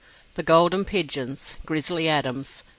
[0.33, 1.57] THE GOLDEN PIGEONS.
[1.67, 2.63] GRIZZLY ADAMS.